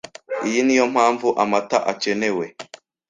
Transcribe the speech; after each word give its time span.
iyi 0.47 0.61
niyo 0.63 0.85
mpamvu 0.93 1.27
amata 1.43 1.77
akenewe 1.91 2.45